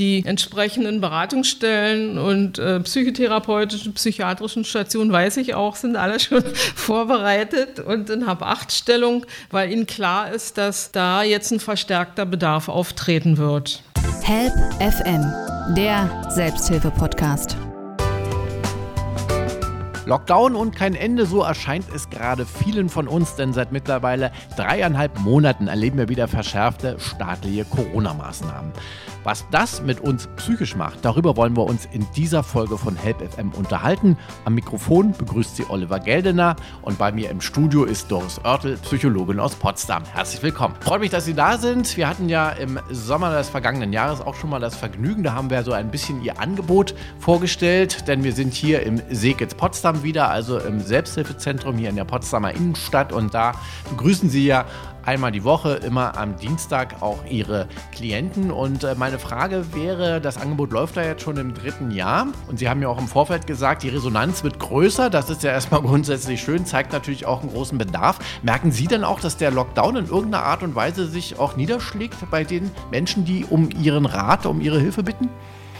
[0.00, 6.42] die entsprechenden Beratungsstellen und äh, psychotherapeutischen, psychiatrischen Stationen, weiß ich auch, sind alle schon
[6.74, 13.36] vorbereitet und in Hab-Acht-Stellung, weil ihnen klar ist, dass da jetzt ein verstärkter Bedarf auftreten
[13.36, 13.82] wird.
[14.22, 15.22] Help FM,
[15.76, 17.56] der Selbsthilfe-Podcast.
[20.06, 25.20] Lockdown und kein Ende, so erscheint es gerade vielen von uns, denn seit mittlerweile dreieinhalb
[25.20, 28.72] Monaten erleben wir wieder verschärfte staatliche Corona-Maßnahmen.
[29.22, 33.18] Was das mit uns psychisch macht, darüber wollen wir uns in dieser Folge von Help
[33.20, 34.16] FM unterhalten.
[34.46, 39.38] Am Mikrofon begrüßt sie Oliver Geldener und bei mir im Studio ist Doris Oertel, Psychologin
[39.38, 40.04] aus Potsdam.
[40.10, 40.74] Herzlich willkommen.
[40.80, 41.98] Freut mich, dass Sie da sind.
[41.98, 45.22] Wir hatten ja im Sommer des vergangenen Jahres auch schon mal das Vergnügen.
[45.22, 49.54] Da haben wir so ein bisschen Ihr Angebot vorgestellt, denn wir sind hier im Seekitz
[49.54, 53.52] Potsdam wieder, also im Selbsthilfezentrum hier in der Potsdamer Innenstadt und da
[53.90, 54.64] begrüßen Sie ja
[55.04, 58.50] einmal die Woche, immer am Dienstag auch ihre Klienten.
[58.50, 62.58] Und äh, meine Frage wäre, das Angebot läuft da jetzt schon im dritten Jahr und
[62.58, 65.10] Sie haben ja auch im Vorfeld gesagt, die Resonanz wird größer.
[65.10, 68.18] Das ist ja erstmal grundsätzlich schön, zeigt natürlich auch einen großen Bedarf.
[68.42, 72.30] Merken Sie denn auch, dass der Lockdown in irgendeiner Art und Weise sich auch niederschlägt
[72.30, 75.28] bei den Menschen, die um ihren Rat, um ihre Hilfe bitten?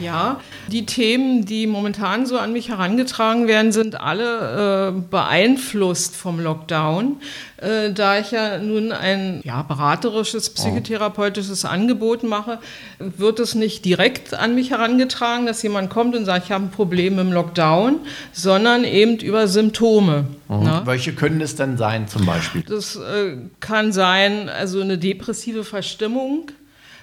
[0.00, 6.40] Ja, die Themen, die momentan so an mich herangetragen werden, sind alle äh, beeinflusst vom
[6.40, 7.16] Lockdown.
[7.58, 12.58] Äh, da ich ja nun ein ja, beraterisches, psychotherapeutisches Angebot mache,
[12.98, 16.70] wird es nicht direkt an mich herangetragen, dass jemand kommt und sagt, ich habe ein
[16.70, 18.00] Problem im Lockdown,
[18.32, 20.24] sondern eben über Symptome.
[20.48, 20.62] Mhm.
[20.64, 20.82] Ne?
[20.84, 22.62] Welche können es denn sein zum Beispiel?
[22.62, 26.50] Das äh, kann sein, also eine depressive Verstimmung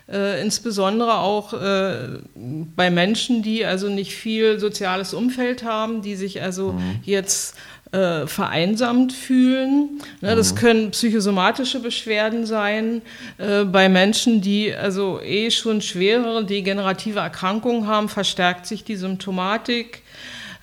[0.09, 6.41] äh, insbesondere auch äh, bei Menschen, die also nicht viel soziales Umfeld haben, die sich
[6.41, 6.99] also mhm.
[7.03, 7.55] jetzt
[7.91, 10.01] äh, vereinsamt fühlen.
[10.21, 10.57] Ne, das mhm.
[10.57, 13.01] können psychosomatische Beschwerden sein
[13.37, 20.03] äh, bei Menschen, die also eh schon schwerere degenerative Erkrankungen haben, verstärkt sich die Symptomatik.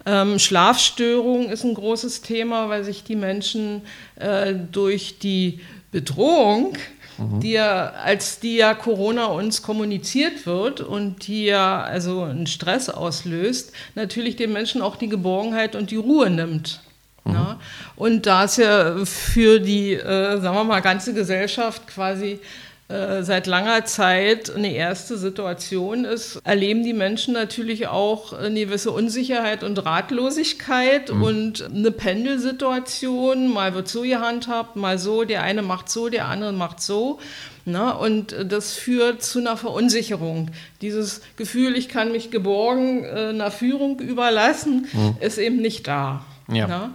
[0.06, 3.83] Ähm, Schlafstörung ist ein großes Thema, weil sich die Menschen
[4.17, 5.61] äh, durch die
[5.93, 6.76] Bedrohung
[7.19, 7.41] mhm.
[7.41, 12.88] die ja, als die ja Corona uns kommuniziert wird und die ja also einen Stress
[12.88, 16.80] auslöst, natürlich den Menschen auch die Geborgenheit und die Ruhe nimmt.
[17.25, 17.32] Mhm.
[17.32, 17.60] Ja?
[17.97, 22.41] Und da es ja für die, äh, sagen wir mal, ganze Gesellschaft quasi
[22.89, 28.91] äh, seit langer Zeit eine erste Situation ist, erleben die Menschen natürlich auch eine gewisse
[28.91, 31.23] Unsicherheit und Ratlosigkeit mhm.
[31.23, 33.50] und eine Pendelsituation.
[33.50, 37.19] Mal wird so gehandhabt, mal so, der eine macht so, der andere macht so.
[37.65, 40.50] Na, und das führt zu einer Verunsicherung.
[40.83, 45.17] Dieses Gefühl, ich kann mich geborgen äh, einer Führung überlassen, mhm.
[45.21, 46.27] ist eben nicht da.
[46.53, 46.67] Ja.
[46.67, 46.93] Na?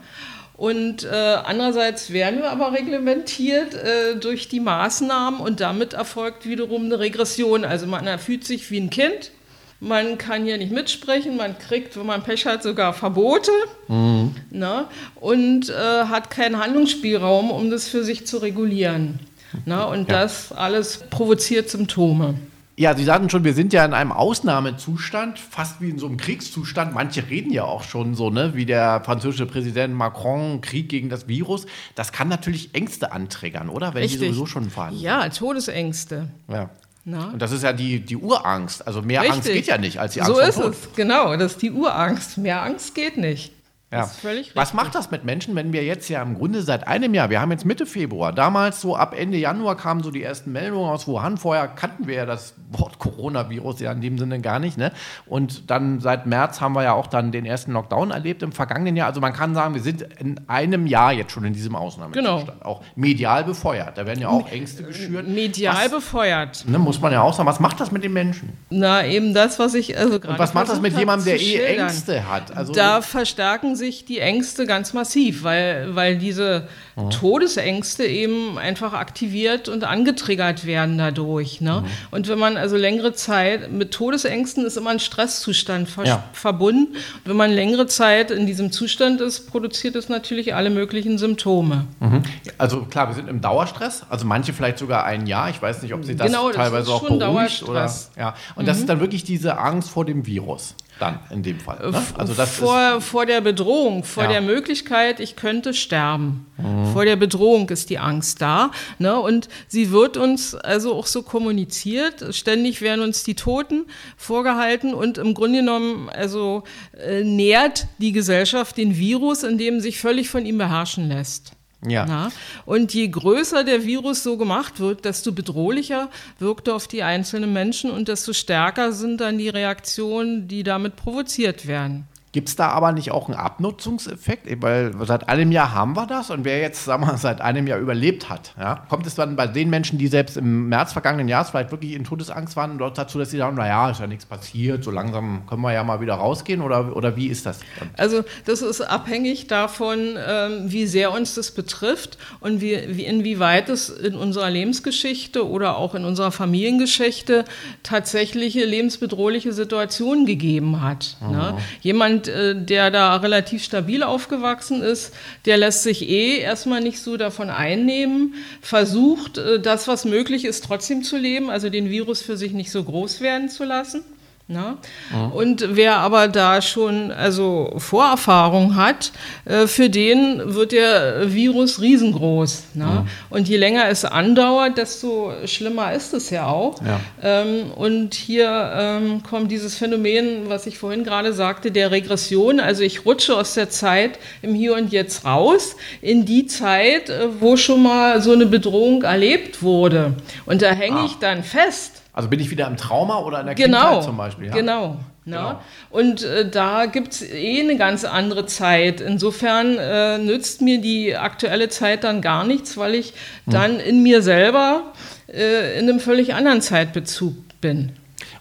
[0.59, 6.83] Und äh, andererseits werden wir aber reglementiert äh, durch die Maßnahmen und damit erfolgt wiederum
[6.83, 7.63] eine Regression.
[7.63, 9.31] Also man fühlt sich wie ein Kind,
[9.79, 13.53] man kann hier nicht mitsprechen, man kriegt, wenn man Pech hat, sogar Verbote
[13.87, 14.35] mhm.
[14.49, 14.87] ne?
[15.15, 19.21] und äh, hat keinen Handlungsspielraum, um das für sich zu regulieren.
[19.65, 19.87] Ne?
[19.87, 20.23] Und ja.
[20.23, 22.35] das alles provoziert Symptome.
[22.79, 26.15] Ja, Sie sagten schon, wir sind ja in einem Ausnahmezustand, fast wie in so einem
[26.15, 26.93] Kriegszustand.
[26.93, 31.27] Manche reden ja auch schon so, ne, wie der französische Präsident Macron, Krieg gegen das
[31.27, 31.65] Virus.
[31.95, 33.93] Das kann natürlich Ängste anträgern, oder?
[33.93, 34.21] Wenn Richtig.
[34.21, 34.97] die sowieso schon fahren.
[34.97, 36.29] Ja, Todesängste.
[36.47, 36.69] Ja.
[37.03, 37.31] Na?
[37.31, 38.87] Und das ist ja die, die Urangst.
[38.87, 39.35] Also mehr Richtig.
[39.35, 40.71] Angst geht ja nicht als die Angst So ist Tod.
[40.71, 41.35] es, genau.
[41.35, 42.37] Das ist die Urangst.
[42.37, 43.51] Mehr Angst geht nicht.
[43.91, 44.07] Ja.
[44.53, 47.41] Was macht das mit Menschen, wenn wir jetzt ja im Grunde seit einem Jahr, wir
[47.41, 51.07] haben jetzt Mitte Februar, damals so ab Ende Januar kamen so die ersten Meldungen aus
[51.07, 51.37] Wuhan.
[51.37, 54.77] Vorher kannten wir ja das Wort Coronavirus ja in dem Sinne gar nicht.
[54.77, 54.91] Ne?
[55.25, 58.95] Und dann seit März haben wir ja auch dann den ersten Lockdown erlebt im vergangenen
[58.95, 59.07] Jahr.
[59.07, 62.45] Also man kann sagen, wir sind in einem Jahr jetzt schon in diesem Ausnahmezustand.
[62.45, 62.63] Genau.
[62.63, 63.97] Auch medial befeuert.
[63.97, 65.27] Da werden ja auch Ängste geschürt.
[65.27, 66.63] Medial was, befeuert.
[66.67, 67.49] Ne, muss man ja auch sagen.
[67.49, 68.53] Was macht das mit den Menschen?
[68.69, 70.33] Na, eben das, was ich also gerade.
[70.33, 72.55] Und was macht das mit jemandem, der eh Ängste hat?
[72.55, 77.09] Also, da verstärken sich die Ängste ganz massiv, weil, weil diese mhm.
[77.09, 81.61] Todesängste eben einfach aktiviert und angetriggert werden dadurch.
[81.61, 81.81] Ne?
[81.81, 81.87] Mhm.
[82.11, 86.23] Und wenn man also längere Zeit mit Todesängsten ist immer ein Stresszustand ver ja.
[86.33, 86.93] verbunden.
[86.93, 91.87] Und wenn man längere Zeit in diesem Zustand ist, produziert es natürlich alle möglichen Symptome.
[91.99, 92.21] Mhm.
[92.59, 95.49] Also klar, wir sind im Dauerstress, also manche vielleicht sogar ein Jahr.
[95.49, 98.35] Ich weiß nicht, ob Sie das genau, teilweise das auch beruhigt oder ja.
[98.55, 98.87] Und das ist mhm.
[98.87, 101.91] dann wirklich diese Angst vor dem Virus dann in dem Fall.
[101.91, 102.03] Ne?
[102.15, 104.29] Also das vor, vor der Bedrohung, vor ja.
[104.29, 106.45] der Möglichkeit, ich könnte sterben.
[106.57, 106.93] Mhm.
[106.93, 108.71] Vor der Bedrohung ist die Angst da.
[108.97, 109.19] Ne?
[109.19, 112.35] Und sie wird uns also auch so kommuniziert.
[112.35, 113.85] Ständig werden uns die Toten
[114.17, 116.63] vorgehalten und im Grunde genommen also
[116.97, 121.53] äh, nährt die Gesellschaft den Virus, indem sich völlig von ihm beherrschen lässt.
[121.87, 122.05] Ja.
[122.05, 122.31] Na?
[122.65, 127.53] Und je größer der Virus so gemacht wird, desto bedrohlicher wirkt er auf die einzelnen
[127.53, 132.07] Menschen und desto stärker sind dann die Reaktionen, die damit provoziert werden.
[132.31, 134.47] Gibt es da aber nicht auch einen Abnutzungseffekt?
[134.61, 137.79] Weil seit einem Jahr haben wir das und wer jetzt, sagen wir, seit einem Jahr
[137.79, 141.49] überlebt hat, ja, kommt es dann bei den Menschen, die selbst im März vergangenen Jahres
[141.49, 144.83] vielleicht wirklich in Todesangst waren, dort dazu, dass sie sagen, naja, ist ja nichts passiert,
[144.83, 147.61] so langsam können wir ja mal wieder rausgehen oder, oder wie ist das?
[147.97, 153.69] Also das ist abhängig davon, ähm, wie sehr uns das betrifft und wie, wie, inwieweit
[153.69, 157.45] es in unserer Lebensgeschichte oder auch in unserer Familiengeschichte
[157.81, 161.17] tatsächliche lebensbedrohliche Situationen gegeben hat.
[161.21, 161.31] Mhm.
[161.31, 161.57] Ne?
[161.81, 165.13] Jemand jemand, äh, der da relativ stabil aufgewachsen ist,
[165.45, 170.63] der lässt sich eh erstmal nicht so davon einnehmen, versucht, äh, das, was möglich ist,
[170.63, 174.03] trotzdem zu leben, also den Virus für sich nicht so groß werden zu lassen.
[174.51, 174.77] Ne?
[175.13, 175.25] Ja.
[175.27, 179.11] Und wer aber da schon also Vorerfahrung hat,
[179.45, 182.63] äh, für den wird der Virus riesengroß.
[182.73, 182.83] Ne?
[182.83, 183.05] Ja.
[183.29, 186.81] Und je länger es andauert, desto schlimmer ist es ja auch.
[186.81, 186.99] Ja.
[187.21, 192.59] Ähm, und hier ähm, kommt dieses Phänomen, was ich vorhin gerade sagte, der Regression.
[192.59, 197.27] Also ich rutsche aus der Zeit im Hier und Jetzt raus in die Zeit, äh,
[197.39, 200.15] wo schon mal so eine Bedrohung erlebt wurde.
[200.47, 201.05] Und da hänge ah.
[201.05, 201.98] ich dann fest.
[202.13, 204.47] Also bin ich wieder im Trauma oder in der genau, Kindheit zum Beispiel?
[204.47, 204.53] Ja?
[204.53, 204.97] Genau.
[205.25, 205.35] Ne?
[205.35, 205.59] Genau.
[205.91, 208.99] Und äh, da gibt es eh eine ganz andere Zeit.
[208.99, 213.13] Insofern äh, nützt mir die aktuelle Zeit dann gar nichts, weil ich
[213.45, 213.53] hm.
[213.53, 214.93] dann in mir selber
[215.27, 217.91] äh, in einem völlig anderen Zeitbezug bin.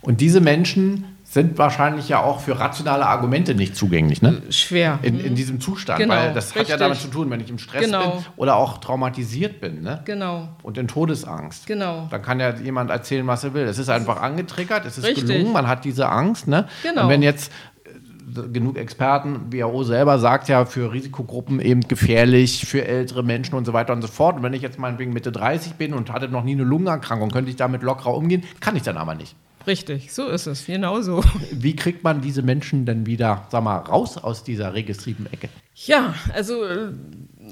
[0.01, 4.23] Und diese Menschen sind wahrscheinlich ja auch für rationale Argumente nicht zugänglich.
[4.23, 4.41] Ne?
[4.49, 4.99] Schwer.
[5.03, 6.63] In, in diesem Zustand, genau, weil das richtig.
[6.63, 8.13] hat ja damit zu tun, wenn ich im Stress genau.
[8.13, 9.83] bin oder auch traumatisiert bin.
[9.83, 10.01] Ne?
[10.07, 10.49] Genau.
[10.63, 11.67] Und in Todesangst.
[11.67, 12.09] Genau.
[12.11, 13.65] Dann kann ja jemand erzählen, was er will.
[13.65, 15.27] Es ist einfach angetriggert, es ist richtig.
[15.27, 16.49] gelungen, man hat diese Angst.
[16.49, 16.67] Ne?
[16.83, 17.03] Genau.
[17.03, 17.53] Und wenn jetzt
[17.85, 23.67] äh, genug Experten, WHO selber sagt ja, für Risikogruppen eben gefährlich, für ältere Menschen und
[23.67, 24.37] so weiter und so fort.
[24.37, 27.51] Und wenn ich jetzt meinetwegen Mitte 30 bin und hatte noch nie eine Lungenerkrankung, könnte
[27.51, 29.37] ich damit lockerer umgehen, kann ich dann aber nicht.
[29.69, 31.23] Richtig, so ist es, genau so.
[31.53, 35.51] Wie kriegt man diese Menschen denn wieder, sag mal, raus aus dieser registrierten Ecke?
[35.75, 36.89] Ja, also äh,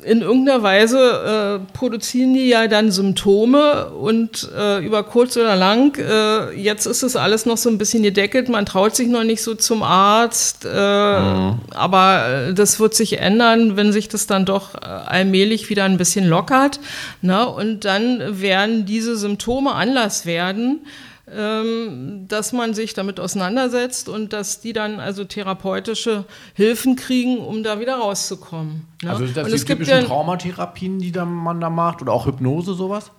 [0.03, 5.95] in irgendeiner Weise äh, produzieren die ja dann Symptome und äh, über kurz oder lang,
[5.99, 9.43] äh, jetzt ist es alles noch so ein bisschen gedeckelt, man traut sich noch nicht
[9.43, 11.61] so zum Arzt, äh, mhm.
[11.75, 16.27] aber äh, das wird sich ändern, wenn sich das dann doch allmählich wieder ein bisschen
[16.27, 16.81] lockert.
[17.21, 17.47] Ne?
[17.47, 20.81] Und dann werden diese Symptome Anlass werden,
[21.27, 26.25] dass man sich damit auseinandersetzt und dass die dann also therapeutische
[26.55, 28.87] Hilfen kriegen, um da wieder rauszukommen.
[29.03, 29.11] Ne?
[29.11, 33.11] Also das die typischen ja, Traumatherapien, die man da macht oder auch Hypnose sowas?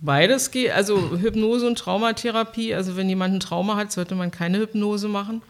[0.00, 2.74] Beides geht, also Hypnose und Traumatherapie.
[2.74, 5.40] Also wenn jemand ein Trauma hat, sollte man keine Hypnose machen.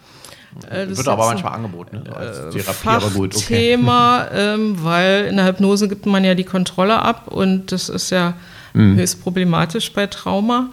[0.70, 2.16] Äh, das wird aber manchmal angeboten, ne?
[2.16, 3.36] als äh, Therapie, aber gut.
[3.36, 3.46] Okay.
[3.46, 8.10] Thema, ähm, weil in der Hypnose gibt man ja die Kontrolle ab und das ist
[8.10, 8.34] ja
[8.74, 8.96] mhm.
[8.96, 10.70] höchst problematisch bei Trauma.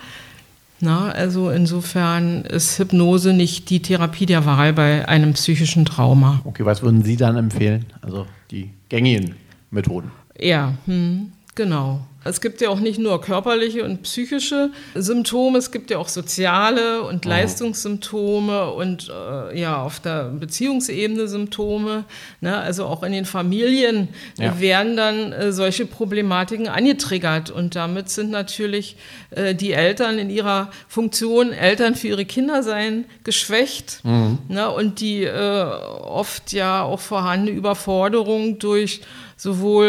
[0.82, 6.42] Na, also insofern ist Hypnose nicht die Therapie der Wahl bei einem psychischen Trauma.
[6.44, 7.86] Okay, was würden Sie dann empfehlen?
[8.02, 9.36] Also die gängigen
[9.72, 10.12] Methoden.
[10.40, 12.02] Ja, hm, genau.
[12.28, 17.04] Es gibt ja auch nicht nur körperliche und psychische Symptome, es gibt ja auch soziale
[17.04, 17.32] und mhm.
[17.32, 22.06] Leistungssymptome und äh, ja, auf der Beziehungsebene Symptome.
[22.42, 22.58] Ne?
[22.58, 24.60] Also auch in den Familien ja.
[24.60, 28.98] werden dann äh, solche Problematiken angetriggert und damit sind natürlich
[29.30, 34.40] äh, die Eltern in ihrer Funktion, Eltern für ihre Kinder sein, geschwächt mhm.
[34.48, 34.72] ne?
[34.72, 35.64] und die äh,
[36.02, 39.02] oft ja auch vorhandene Überforderung durch
[39.38, 39.86] sowohl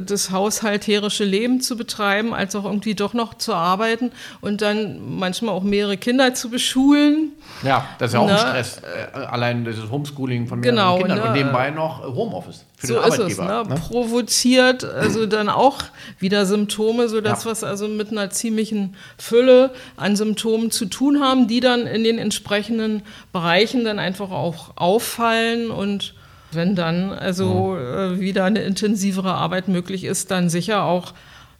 [0.00, 5.18] äh, das haushalterische Leben zu betreiben, als auch irgendwie doch noch zu arbeiten und dann
[5.18, 7.32] manchmal auch mehrere Kinder zu beschulen.
[7.64, 8.32] Ja, das ist ja auch ne?
[8.32, 8.80] ein Stress.
[9.14, 11.24] Äh, allein das Homeschooling von mehreren genau, Kindern ne?
[11.24, 13.28] und nebenbei noch Homeoffice für so den Arbeitgeber.
[13.28, 13.74] Ist es, ne?
[13.74, 13.80] Ne?
[13.80, 15.82] Provoziert also dann auch
[16.20, 17.52] wieder Symptome, so dass ja.
[17.52, 22.18] wir also mit einer ziemlichen Fülle an Symptomen zu tun haben, die dann in den
[22.18, 26.14] entsprechenden Bereichen dann einfach auch auffallen und
[26.54, 31.12] wenn dann also äh, wieder eine intensivere Arbeit möglich ist, dann sicher auch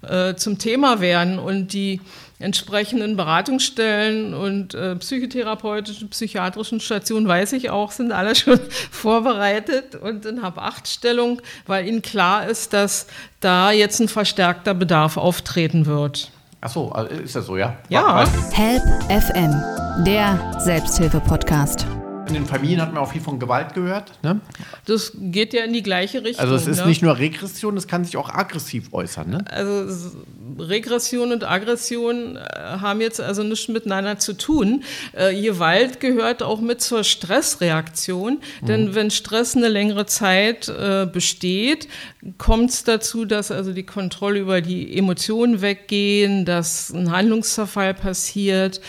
[0.02, 2.00] äh, zum Thema werden und die
[2.38, 8.60] entsprechenden Beratungsstellen und äh, psychotherapeutischen, psychiatrischen Stationen, weiß ich auch, sind alle schon
[8.90, 13.06] vorbereitet und in Hab-Acht-Stellung, weil ihnen klar ist, dass
[13.40, 16.30] da jetzt ein verstärkter Bedarf auftreten wird.
[16.60, 17.76] Ach so, also ist das so, ja?
[17.88, 18.24] Ja.
[18.52, 19.52] Help FM,
[20.04, 21.86] der Selbsthilfe-Podcast.
[22.28, 24.12] In den Familien hat man auch viel von Gewalt gehört.
[24.22, 24.40] Ne?
[24.86, 26.42] Das geht ja in die gleiche Richtung.
[26.42, 26.86] Also es ist ne?
[26.86, 29.28] nicht nur Regression, es kann sich auch aggressiv äußern.
[29.30, 29.44] Ne?
[29.50, 30.10] Also
[30.58, 32.40] Regression und Aggression äh,
[32.80, 34.84] haben jetzt also nichts miteinander zu tun.
[35.12, 38.66] Äh, Gewalt gehört auch mit zur Stressreaktion, mhm.
[38.66, 41.88] denn wenn Stress eine längere Zeit äh, besteht,
[42.38, 48.80] kommt es dazu, dass also die Kontrolle über die Emotionen weggehen, dass ein Handlungszerfall passiert,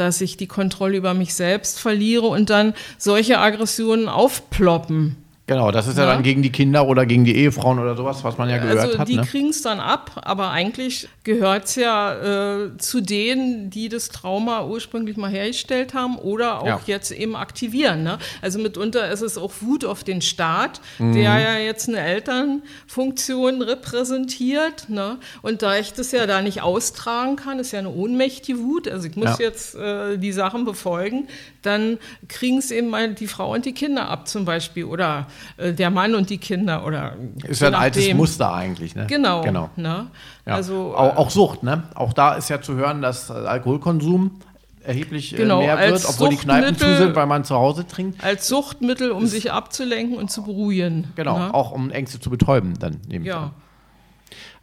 [0.00, 5.16] dass ich die Kontrolle über mich selbst verliere und dann solche Aggressionen aufploppen.
[5.50, 8.22] Genau, das ist ja, ja, dann gegen die Kinder oder gegen die Ehefrauen oder sowas,
[8.22, 9.08] was man ja gehört also hat.
[9.08, 9.22] Die ne?
[9.22, 14.64] kriegen es dann ab, aber eigentlich gehört es ja äh, zu denen, die das Trauma
[14.64, 16.80] ursprünglich mal hergestellt haben oder auch ja.
[16.86, 18.04] jetzt eben aktivieren.
[18.04, 18.18] Ne?
[18.40, 21.14] Also mitunter ist es auch Wut auf den Staat, mhm.
[21.14, 24.88] der ja jetzt eine Elternfunktion repräsentiert.
[24.88, 25.18] Ne?
[25.42, 29.08] Und da ich das ja da nicht austragen kann, ist ja eine ohnmächtige Wut, also
[29.08, 29.46] ich muss ja.
[29.46, 31.26] jetzt äh, die Sachen befolgen,
[31.62, 35.72] dann kriegen es eben mal die Frau und die Kinder ab zum Beispiel oder äh,
[35.72, 37.14] der Mann und die Kinder oder
[37.46, 39.06] ist ja ein altes Muster eigentlich, ne?
[39.08, 39.42] Genau.
[39.42, 39.70] genau.
[39.76, 40.06] Ne?
[40.46, 40.54] Ja.
[40.54, 41.84] Also auch, auch, Sucht, ne?
[41.94, 44.40] Auch da ist ja zu hören, dass Alkoholkonsum
[44.82, 48.22] erheblich äh, genau, mehr wird, obwohl die Kneipen zu sind, weil man zu Hause trinkt.
[48.24, 51.12] Als Suchtmittel, um sich abzulenken und zu beruhigen.
[51.16, 51.54] Genau, ne?
[51.54, 53.52] auch um Ängste zu betäuben, dann nehme ich ja.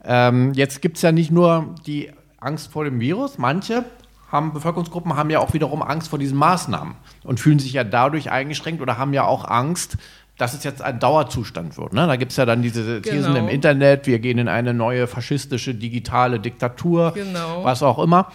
[0.04, 3.84] Ähm, jetzt gibt es ja nicht nur die Angst vor dem Virus, manche
[4.32, 8.30] haben Bevölkerungsgruppen haben ja auch wiederum Angst vor diesen Maßnahmen und fühlen sich ja dadurch
[8.30, 9.98] eingeschränkt oder haben ja auch Angst,
[10.38, 11.94] dass es jetzt ein Dauerzustand wird.
[11.94, 12.06] Ne?
[12.06, 13.46] Da gibt es ja dann diese Thesen genau.
[13.46, 17.64] im Internet, wir gehen in eine neue faschistische digitale Diktatur, genau.
[17.64, 18.32] was auch immer.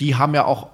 [0.00, 0.68] Die haben ja auch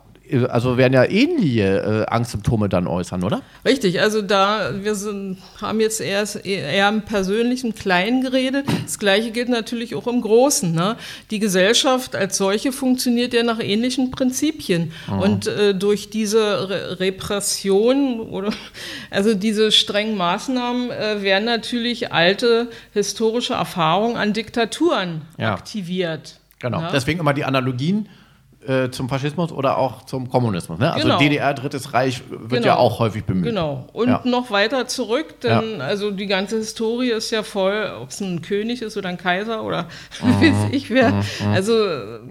[0.48, 3.42] also werden ja ähnliche äh, Angstsymptome dann äußern, oder?
[3.64, 8.66] Richtig, also da wir sind, haben jetzt eher, eher im persönlichen Kleinen geredet.
[8.84, 10.72] Das Gleiche gilt natürlich auch im Großen.
[10.72, 10.96] Ne?
[11.30, 14.92] Die Gesellschaft als solche funktioniert ja nach ähnlichen Prinzipien.
[15.06, 15.18] Mhm.
[15.18, 18.52] Und äh, durch diese Re Repression oder
[19.10, 25.54] also diese strengen Maßnahmen äh, werden natürlich alte historische Erfahrungen an Diktaturen ja.
[25.54, 26.40] aktiviert.
[26.58, 26.90] Genau, ja?
[26.90, 28.08] deswegen immer die Analogien
[28.68, 30.78] äh, zum Faschismus oder auch zum Kommunismus.
[30.78, 30.92] Ne?
[30.92, 31.18] Also genau.
[31.18, 32.66] DDR, Drittes Reich wird genau.
[32.66, 33.44] ja auch häufig bemüht.
[33.44, 33.86] Genau.
[33.92, 34.20] Und ja.
[34.24, 35.84] noch weiter zurück, denn ja.
[35.84, 39.62] also die ganze Historie ist ja voll, ob es ein König ist oder ein Kaiser
[39.62, 39.86] oder
[40.22, 40.40] mhm.
[40.40, 41.12] weiß ich wer.
[41.12, 41.22] Mhm.
[41.52, 41.74] Also,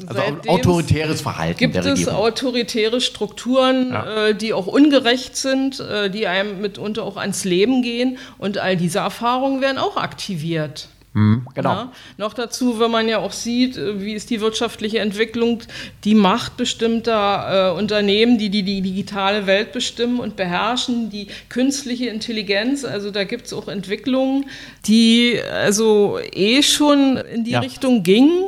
[0.07, 1.57] also autoritäres Verhalten.
[1.57, 4.27] Gibt es autoritäre Strukturen, ja.
[4.27, 8.77] äh, die auch ungerecht sind, äh, die einem mitunter auch ans Leben gehen und all
[8.77, 10.89] diese Erfahrungen werden auch aktiviert.
[11.15, 11.69] Mhm, genau.
[11.69, 15.63] Ja, noch dazu, wenn man ja auch sieht, äh, wie ist die wirtschaftliche Entwicklung,
[16.03, 22.07] die Macht bestimmter äh, Unternehmen, die, die die digitale Welt bestimmen und beherrschen, die künstliche
[22.07, 24.47] Intelligenz, also da gibt es auch Entwicklungen,
[24.87, 27.61] die also eh schon in die ja.
[27.61, 28.47] Richtung gingen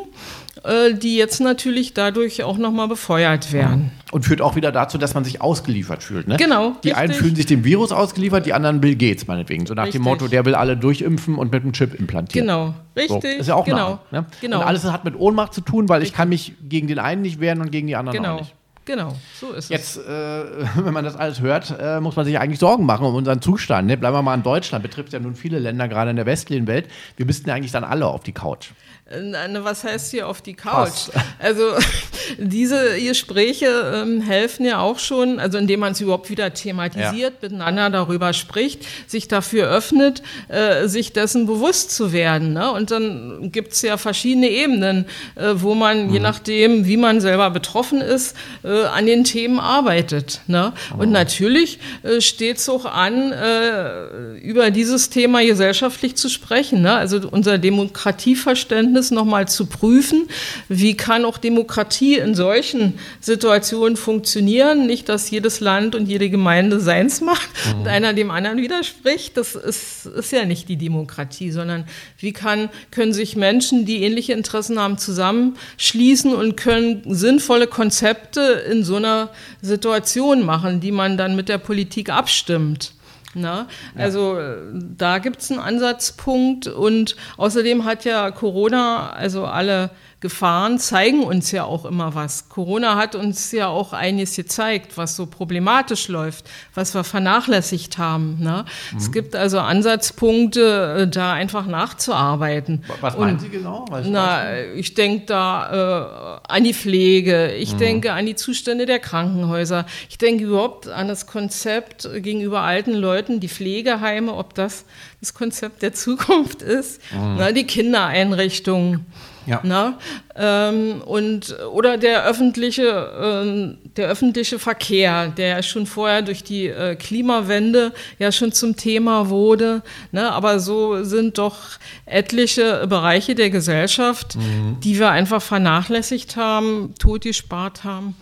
[0.65, 3.91] äh, die jetzt natürlich dadurch auch nochmal befeuert werden.
[4.11, 6.29] Und führt auch wieder dazu, dass man sich ausgeliefert fühlt.
[6.29, 6.37] Ne?
[6.37, 6.77] Genau.
[6.83, 6.95] Die richtig.
[6.95, 9.65] einen fühlen sich dem Virus ausgeliefert, die anderen Bill Gates meinetwegen.
[9.65, 10.01] So nach richtig.
[10.01, 12.47] dem Motto, der will alle durchimpfen und mit einem Chip implantieren.
[12.47, 13.33] Genau, richtig.
[13.33, 13.39] So.
[13.39, 13.99] ist ja auch genau.
[14.11, 14.25] Nah, ne?
[14.39, 14.59] genau.
[14.59, 16.13] Und alles hat mit Ohnmacht zu tun, weil richtig.
[16.13, 18.35] ich kann mich gegen den einen nicht wehren und gegen die anderen genau.
[18.35, 18.53] auch nicht.
[18.87, 20.05] Genau, so ist Jetzt, es.
[20.05, 23.15] Jetzt, äh, wenn man das alles hört, äh, muss man sich eigentlich Sorgen machen um
[23.15, 23.85] unseren Zustand.
[23.85, 23.97] Ne?
[23.97, 26.87] Bleiben wir mal in Deutschland, betrifft ja nun viele Länder, gerade in der westlichen Welt.
[27.17, 28.69] Wir müssten ja eigentlich dann alle auf die Couch.
[29.09, 30.89] Äh, was heißt hier auf die Couch?
[30.89, 31.11] Fast.
[31.39, 31.61] Also
[32.39, 37.49] diese Gespräche ähm, helfen ja auch schon, also indem man es überhaupt wieder thematisiert, ja.
[37.49, 42.53] miteinander darüber spricht, sich dafür öffnet, äh, sich dessen bewusst zu werden.
[42.53, 42.71] Ne?
[42.71, 46.13] Und dann gibt es ja verschiedene Ebenen, äh, wo man, mhm.
[46.13, 50.41] je nachdem, wie man selber betroffen ist, äh, an den Themen arbeitet.
[50.47, 50.73] Ne?
[50.93, 50.99] Mhm.
[50.99, 56.81] Und natürlich äh, steht es auch an, äh, über dieses Thema gesellschaftlich zu sprechen.
[56.81, 56.93] Ne?
[56.93, 60.27] Also unser Demokratieverständnis Verständnis nochmal zu prüfen,
[60.69, 64.87] wie kann auch Demokratie in solchen Situationen funktionieren.
[64.87, 67.81] Nicht, dass jedes Land und jede Gemeinde seins macht mhm.
[67.81, 69.37] und einer dem anderen widerspricht.
[69.37, 71.85] Das ist, ist ja nicht die Demokratie, sondern
[72.19, 78.83] wie kann, können sich Menschen, die ähnliche Interessen haben, zusammenschließen und können sinnvolle Konzepte in
[78.83, 79.29] so einer
[79.61, 82.93] Situation machen, die man dann mit der Politik abstimmt.
[83.37, 83.67] Na?
[83.95, 84.03] Ja.
[84.03, 84.37] Also
[84.71, 91.51] da gibt es einen Ansatzpunkt und außerdem hat ja Corona also alle Gefahren zeigen uns
[91.51, 92.49] ja auch immer was.
[92.49, 98.37] Corona hat uns ja auch einiges gezeigt, was so problematisch läuft, was wir vernachlässigt haben.
[98.39, 98.65] Ne?
[98.91, 98.97] Mhm.
[98.97, 102.83] Es gibt also Ansatzpunkte, äh, da einfach nachzuarbeiten.
[102.99, 103.85] Was meinen Und, Sie genau?
[103.89, 107.77] Weiß na, ich denke da äh, an die Pflege, ich mhm.
[107.77, 113.39] denke an die Zustände der Krankenhäuser, ich denke überhaupt an das Konzept gegenüber alten Leuten,
[113.39, 114.85] die Pflegeheime, ob das
[115.19, 117.35] das Konzept der Zukunft ist, mhm.
[117.37, 119.05] na, die Kindereinrichtungen.
[119.47, 119.61] Ja.
[119.63, 119.97] Na?
[120.35, 126.95] Ähm, und, oder der öffentliche, äh, der öffentliche Verkehr, der schon vorher durch die äh,
[126.95, 129.81] Klimawende ja schon zum Thema wurde.
[130.11, 130.31] Ne?
[130.31, 131.57] Aber so sind doch
[132.05, 134.79] etliche Bereiche der Gesellschaft, mhm.
[134.83, 138.15] die wir einfach vernachlässigt haben, totgespart haben,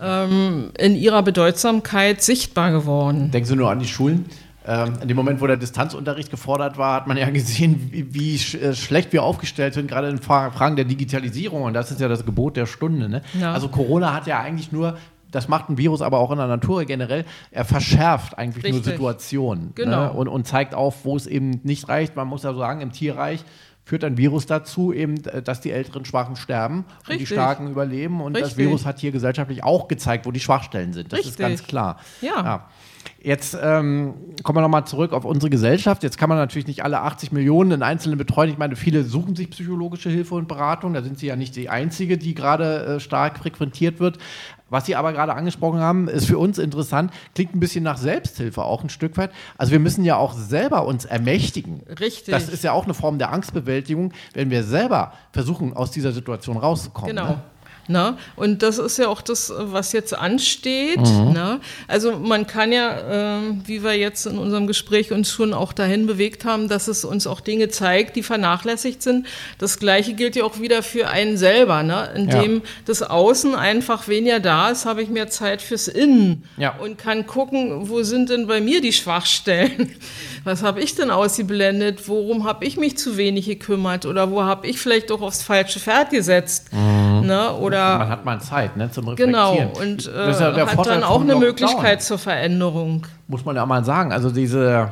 [0.00, 3.30] ähm, in ihrer Bedeutsamkeit sichtbar geworden.
[3.30, 4.26] Denken Sie nur an die Schulen?
[4.66, 8.38] Ähm, in dem Moment, wo der Distanzunterricht gefordert war, hat man ja gesehen, wie, wie
[8.38, 11.62] sch äh, schlecht wir aufgestellt sind, gerade in Fragen der Digitalisierung.
[11.62, 13.08] Und das ist ja das Gebot der Stunde.
[13.08, 13.22] Ne?
[13.40, 13.52] Ja.
[13.52, 14.96] Also Corona hat ja eigentlich nur
[15.32, 18.84] das macht ein Virus aber auch in der Natur generell, er verschärft eigentlich Richtig.
[18.84, 19.72] nur Situationen ne?
[19.74, 20.04] genau.
[20.04, 20.12] ne?
[20.12, 22.16] und, und zeigt auf, wo es eben nicht reicht.
[22.16, 23.44] Man muss ja sagen, im Tierreich
[23.84, 27.12] führt ein Virus dazu, eben, dass die älteren Schwachen sterben Richtig.
[27.12, 28.20] und die Starken überleben.
[28.20, 28.52] Und Richtig.
[28.52, 31.12] das Virus hat hier gesellschaftlich auch gezeigt, wo die Schwachstellen sind.
[31.12, 31.98] Das ist ganz klar.
[32.20, 32.42] ja.
[32.42, 32.68] ja.
[33.26, 34.14] Jetzt ähm,
[34.44, 36.04] kommen wir nochmal zurück auf unsere Gesellschaft.
[36.04, 38.48] Jetzt kann man natürlich nicht alle 80 Millionen in Einzelnen betreuen.
[38.50, 40.94] Ich meine, viele suchen sich psychologische Hilfe und Beratung.
[40.94, 44.18] Da sind sie ja nicht die Einzige, die gerade äh, stark frequentiert wird.
[44.70, 48.62] Was Sie aber gerade angesprochen haben, ist für uns interessant, klingt ein bisschen nach Selbsthilfe
[48.62, 49.32] auch ein Stück weit.
[49.58, 51.82] Also wir müssen ja auch selber uns ermächtigen.
[51.98, 52.32] Richtig.
[52.32, 56.58] Das ist ja auch eine Form der Angstbewältigung, wenn wir selber versuchen, aus dieser Situation
[56.58, 57.16] rauszukommen.
[57.16, 57.28] Genau.
[57.28, 57.42] Ne?
[57.88, 58.16] Ne?
[58.34, 60.98] Und das ist ja auch das, was jetzt ansteht.
[60.98, 61.32] Mhm.
[61.32, 61.60] Ne?
[61.86, 66.06] Also man kann ja, äh, wie wir jetzt in unserem Gespräch uns schon auch dahin
[66.06, 69.26] bewegt haben, dass es uns auch Dinge zeigt, die vernachlässigt sind.
[69.58, 71.82] Das Gleiche gilt ja auch wieder für einen selber.
[71.82, 72.10] Ne?
[72.14, 72.62] Indem ja.
[72.86, 76.74] das Außen einfach weniger da ist, habe ich mehr Zeit fürs Innen ja.
[76.76, 79.94] und kann gucken, wo sind denn bei mir die Schwachstellen?
[80.44, 82.08] Was habe ich denn ausgeblendet?
[82.08, 84.06] Worum habe ich mich zu wenig gekümmert?
[84.06, 86.72] Oder wo habe ich vielleicht auch aufs falsche Pferd gesetzt?
[86.72, 87.26] Mhm.
[87.26, 87.52] Ne?
[87.56, 89.32] Oder oder man hat mal Zeit ne, zum Reflektieren.
[89.32, 93.06] Genau, und äh, ja hat dann auch eine Möglichkeit zur Veränderung.
[93.28, 94.12] Muss man ja mal sagen.
[94.12, 94.90] Also diese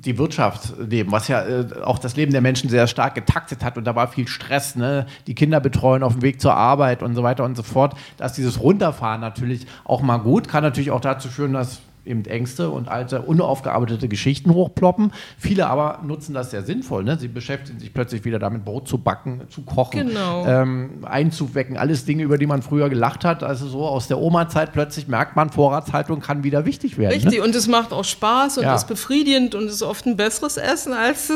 [0.00, 3.76] die Wirtschaft leben, was ja äh, auch das Leben der Menschen sehr stark getaktet hat
[3.76, 5.06] und da war viel Stress, ne?
[5.26, 7.94] die Kinder betreuen auf dem Weg zur Arbeit und so weiter und so fort.
[8.16, 12.24] Da ist dieses Runterfahren natürlich auch mal gut, kann natürlich auch dazu führen, dass eben
[12.24, 15.12] Ängste und alte, unaufgearbeitete Geschichten hochploppen.
[15.38, 17.04] Viele aber nutzen das sehr sinnvoll.
[17.04, 17.18] Ne?
[17.18, 20.46] Sie beschäftigen sich plötzlich wieder damit, Brot zu backen, zu kochen, genau.
[20.46, 21.76] ähm, einzuwecken.
[21.76, 23.42] Alles Dinge, über die man früher gelacht hat.
[23.42, 27.12] Also so aus der Oma-Zeit plötzlich merkt man, Vorratshaltung kann wieder wichtig werden.
[27.12, 27.44] Richtig, ne?
[27.44, 28.74] und es macht auch Spaß und ja.
[28.74, 31.28] ist befriedigend und ist oft ein besseres Essen als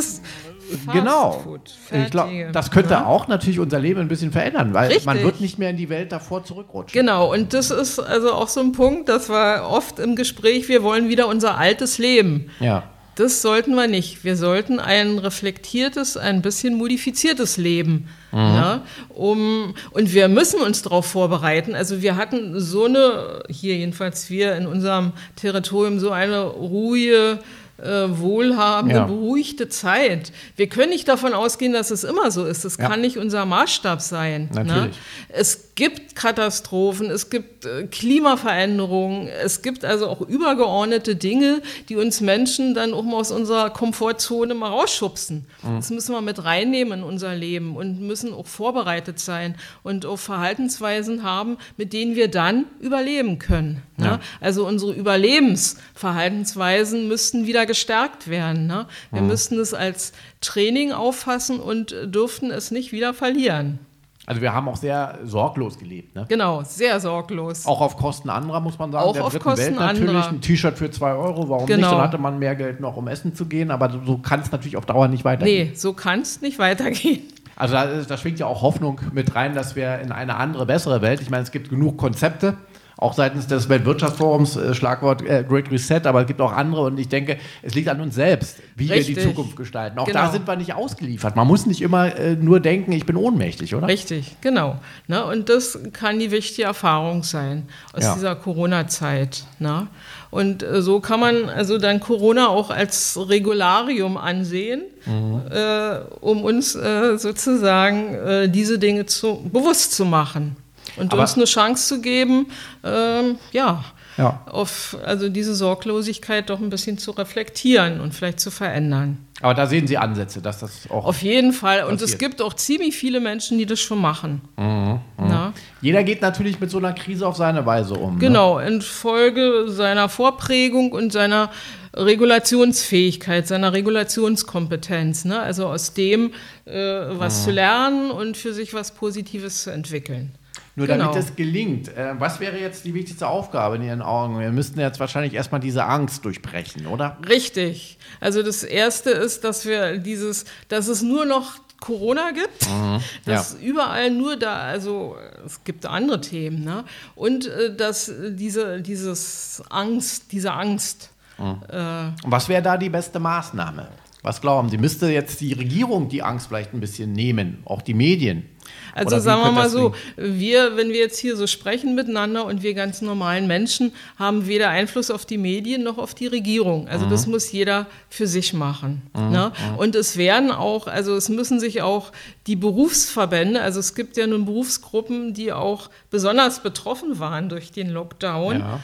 [0.93, 1.59] genau.
[1.91, 3.07] Ich glaube, das könnte ja.
[3.07, 5.07] auch natürlich unser Leben ein bisschen verändern, weil Richtig.
[5.07, 6.99] man wird nicht mehr in die Welt davor zurückrutschen.
[6.99, 10.83] Genau, und das ist also auch so ein Punkt, das war oft im Gespräch, wir
[10.83, 12.51] wollen wieder unser altes Leben.
[12.61, 12.85] Ja.
[13.17, 14.25] Das sollten wir nicht.
[14.25, 18.09] Wir sollten ein reflektiertes, ein bisschen modifiziertes Leben.
[18.33, 18.39] Mhm.
[18.39, 21.77] Ja, um, und wir müssen uns darauf vorbereiten.
[21.77, 27.39] Also wir hatten so eine, hier jedenfalls wir in unserem Territorium, so eine ruhige
[27.79, 29.05] äh, wohlhabende, ja.
[29.05, 30.33] beruhigte Zeit.
[30.57, 32.65] Wir können nicht davon ausgehen, dass es immer so ist.
[32.65, 32.89] Das ja.
[32.89, 34.49] kann nicht unser Maßstab sein.
[34.53, 34.65] Ne?
[34.65, 34.97] Natürlich.
[34.97, 35.03] Ne?
[35.29, 42.21] Es gibt Katastrophen, es gibt äh, Klimaveränderungen, es gibt also auch übergeordnete Dinge, die uns
[42.21, 45.47] Menschen dann auch mal aus unserer Komfortzone mal rausschubsen.
[45.63, 45.77] Mhm.
[45.77, 50.19] Das müssen wir mit reinnehmen in unser Leben und müssen auch vorbereitet sein und auch
[50.19, 53.83] Verhaltensweisen haben, mit denen wir dann überleben können.
[53.97, 54.07] Ne?
[54.07, 54.21] Ja.
[54.41, 58.67] Also unsere Überlebensverhaltensweisen müssten wieder gestärkt werden.
[58.67, 58.87] Ne?
[59.11, 59.29] Wir mhm.
[59.29, 63.79] müssten es als Training auffassen und dürften es nicht wieder verlieren.
[64.27, 66.15] Also wir haben auch sehr sorglos gelebt.
[66.15, 66.25] Ne?
[66.29, 67.67] Genau, sehr sorglos.
[67.67, 69.05] Auch auf Kosten anderer, muss man sagen.
[69.05, 70.09] Auch Der auf Kosten Welt natürlich.
[70.09, 70.29] Anderer.
[70.31, 71.89] Ein T-Shirt für zwei Euro, warum genau.
[71.89, 71.93] nicht?
[71.93, 73.71] Dann hatte man mehr Geld noch, um essen zu gehen.
[73.71, 75.69] Aber so kann es natürlich auf Dauer nicht weitergehen.
[75.69, 77.23] Nee, so kann es nicht weitergehen.
[77.57, 81.03] Also da, da schwingt ja auch Hoffnung mit rein, dass wir in eine andere, bessere
[81.03, 82.57] Welt, ich meine, es gibt genug Konzepte,
[82.97, 86.99] auch seitens des Weltwirtschaftsforums, äh, Schlagwort äh, Great Reset, aber es gibt auch andere und
[86.99, 89.17] ich denke, es liegt an uns selbst, wie Richtig.
[89.17, 89.99] wir die Zukunft gestalten.
[89.99, 90.21] Auch genau.
[90.21, 91.35] da sind wir nicht ausgeliefert.
[91.37, 93.89] Man muss nicht immer äh, nur denken, ich bin ohnmächtig, oder?
[93.89, 94.79] Richtig, genau.
[95.09, 95.25] Ne?
[95.25, 98.15] Und das kann die wichtige Erfahrung sein aus ja.
[98.15, 99.45] dieser Corona-Zeit.
[99.59, 99.89] Ne?
[100.31, 105.43] Und äh, so kann man also dann Corona auch als Regularium ansehen, mhm.
[105.51, 110.57] äh, um uns äh, sozusagen diese Dinge zu, bewusst zu machen
[110.97, 112.47] und Aber uns eine Chance zu geben,
[112.83, 113.85] ähm, ja,
[114.17, 119.19] ja, auf also diese Sorglosigkeit doch ein bisschen zu reflektieren und vielleicht zu verändern.
[119.41, 121.05] Aber da sehen Sie Ansätze, dass das auch.
[121.05, 121.83] Auf jeden Fall.
[121.85, 122.11] Und passiert.
[122.11, 124.41] es gibt auch ziemlich viele Menschen, die das schon machen.
[124.57, 125.53] Mhm, mh.
[125.81, 128.15] Jeder geht natürlich mit so einer Krise auf seine Weise um.
[128.15, 128.21] Ne?
[128.21, 128.67] Genau, ne?
[128.67, 131.51] infolge seiner Vorprägung und seiner
[131.95, 135.25] Regulationsfähigkeit, seiner Regulationskompetenz.
[135.25, 135.41] Ne?
[135.41, 136.33] Also aus dem
[136.65, 137.45] äh, was mhm.
[137.45, 140.33] zu lernen und für sich was Positives zu entwickeln.
[140.77, 141.05] Nur genau.
[141.05, 144.41] damit das gelingt, äh, was wäre jetzt die wichtigste Aufgabe in Ihren Augen?
[144.41, 147.17] Wir müssten jetzt wahrscheinlich erstmal diese Angst durchbrechen, oder?
[147.29, 147.99] Richtig.
[148.21, 153.53] Also das Erste ist, dass wir dieses, dass es nur noch Corona gibt, mhm, dass
[153.61, 153.69] ja.
[153.69, 156.85] überall nur da, also es gibt andere Themen, ne?
[157.15, 161.11] Und äh, dass diese, dieses Angst, diese Angst.
[161.39, 161.61] Mhm.
[161.69, 163.89] Äh, Was wäre da die beste Maßnahme?
[164.23, 164.79] Was glauben Sie?
[164.79, 168.49] Müsste jetzt die Regierung die Angst vielleicht ein bisschen nehmen, auch die Medien?
[168.95, 172.75] Also sagen wir mal so, wir, wenn wir jetzt hier so sprechen miteinander und wir
[172.75, 176.89] ganz normalen Menschen, haben weder Einfluss auf die Medien noch auf die Regierung.
[176.89, 177.11] Also mhm.
[177.11, 179.03] das muss jeder für sich machen.
[179.15, 179.31] Mhm.
[179.31, 179.53] Ne?
[179.73, 179.79] Mhm.
[179.79, 182.13] Und es werden auch, also es müssen sich auch
[182.47, 187.91] die Berufsverbände, also es gibt ja nun Berufsgruppen, die auch besonders betroffen waren durch den
[187.91, 188.61] Lockdown.
[188.61, 188.81] Ja.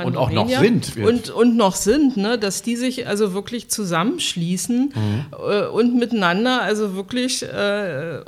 [0.00, 0.96] Äh, und auch noch sind.
[0.96, 2.38] Und, und noch sind, ne?
[2.38, 5.26] dass die sich also wirklich zusammenschließen mhm.
[5.32, 8.20] äh, und miteinander also wirklich äh,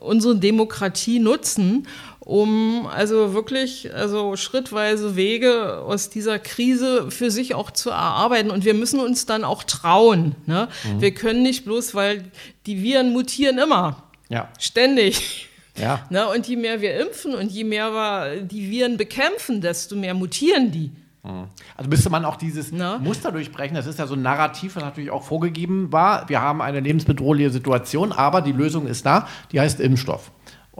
[0.00, 1.86] unsere Demokratie nutzen,
[2.20, 8.50] um also wirklich also schrittweise Wege aus dieser Krise für sich auch zu erarbeiten.
[8.50, 10.34] Und wir müssen uns dann auch trauen.
[10.46, 10.68] Ne?
[10.84, 11.00] Mhm.
[11.00, 12.24] Wir können nicht bloß, weil
[12.66, 14.04] die Viren mutieren immer.
[14.28, 14.48] Ja.
[14.58, 15.48] Ständig.
[15.76, 16.06] Ja.
[16.10, 16.28] Ne?
[16.28, 20.70] Und je mehr wir impfen und je mehr wir die Viren bekämpfen, desto mehr mutieren
[20.70, 20.90] die.
[21.22, 21.46] Mhm.
[21.76, 22.98] Also müsste man auch dieses Na?
[22.98, 23.74] Muster durchbrechen.
[23.74, 26.28] Das ist ja so ein Narrativ, das natürlich auch vorgegeben war.
[26.28, 30.30] Wir haben eine lebensbedrohliche Situation, aber die Lösung ist da, die heißt Impfstoff.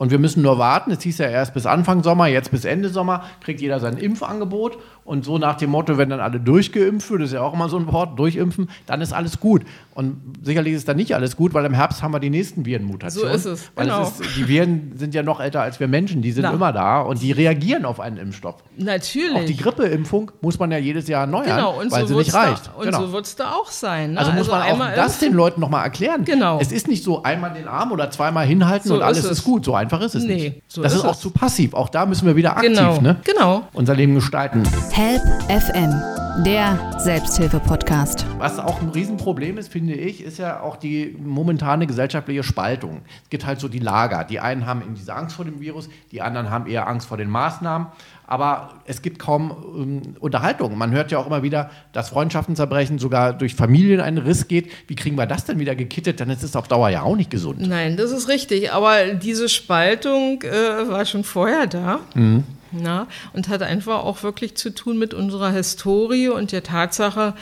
[0.00, 0.90] Und wir müssen nur warten.
[0.92, 4.78] Es hieß ja erst bis Anfang Sommer, jetzt bis Ende Sommer kriegt jeder sein Impfangebot.
[5.04, 7.76] Und so nach dem Motto, wenn dann alle durchgeimpft wird, ist ja auch immer so
[7.76, 9.62] ein Wort, durchimpfen, dann ist alles gut.
[9.92, 13.38] Und sicherlich ist dann nicht alles gut, weil im Herbst haben wir die nächsten Virenmutationen.
[13.38, 13.70] So ist es.
[13.74, 14.02] Weil genau.
[14.04, 16.52] es ist, die Viren sind ja noch älter als wir Menschen, die sind Na.
[16.52, 18.62] immer da und die reagieren auf einen Impfstoff.
[18.76, 19.34] Natürlich.
[19.34, 21.82] Auch die Grippeimpfung muss man ja jedes Jahr erneuern, genau.
[21.90, 22.68] weil so sie nicht reicht.
[22.68, 23.00] Da, und genau.
[23.02, 24.12] so wird es da auch sein.
[24.12, 24.20] Ne?
[24.20, 26.24] Also muss also man auch das den Leuten nochmal erklären.
[26.24, 26.60] Genau.
[26.60, 29.44] Es ist nicht so einmal den Arm oder zweimal hinhalten so und alles ist, ist,
[29.44, 29.64] gut.
[29.64, 30.62] So einfach ist es nee, nicht.
[30.68, 31.74] So das ist, ist auch zu passiv.
[31.74, 33.00] Auch da müssen wir wieder aktiv genau.
[33.00, 33.16] Ne?
[33.24, 33.68] genau.
[33.72, 34.62] unser Leben gestalten.
[34.92, 35.94] Help FM,
[36.38, 38.24] der Selbsthilfe-Podcast.
[38.38, 43.02] Was auch ein Riesenproblem ist, finde ich, ist ja auch die momentane gesellschaftliche Spaltung.
[43.24, 44.24] Es gibt halt so die Lager.
[44.24, 47.16] Die einen haben eben diese Angst vor dem Virus, die anderen haben eher Angst vor
[47.16, 47.88] den Maßnahmen.
[48.26, 50.78] Aber es gibt kaum ähm, Unterhaltung.
[50.78, 54.70] Man hört ja auch immer wieder, dass Freundschaften zerbrechen, sogar durch Familien ein Riss geht.
[54.86, 56.20] Wie kriegen wir das denn wieder gekittet?
[56.20, 57.66] Dann ist es auf Dauer ja auch nicht gesund.
[57.66, 58.72] Nein, das ist richtig.
[58.72, 61.98] Aber diese Spaltung äh, war schon vorher da.
[62.14, 62.44] Mhm.
[62.72, 67.34] Na, und hat einfach auch wirklich zu tun mit unserer Historie und der Tatsache,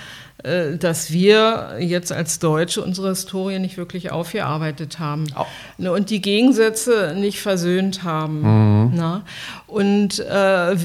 [0.44, 5.90] äh, dass wir jetzt als Deutsche unsere Historie nicht wirklich aufgearbeitet haben oh.
[5.90, 8.42] und die Gegensätze nicht versöhnt haben.
[8.42, 8.78] Mhm.
[9.66, 10.76] Und äh,